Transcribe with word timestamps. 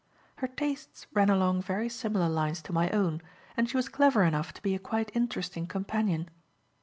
Her 0.37 0.47
tastes 0.47 1.05
ran 1.13 1.29
along 1.29 1.61
very 1.61 1.87
similar 1.87 2.27
lines 2.27 2.63
to 2.63 2.73
my 2.73 2.89
own, 2.89 3.21
and 3.55 3.69
she 3.69 3.77
was 3.77 3.87
clever 3.87 4.23
enough 4.23 4.51
to 4.55 4.61
be 4.63 4.73
a 4.73 4.79
quite 4.79 5.15
interesting 5.15 5.67
companion. 5.67 6.27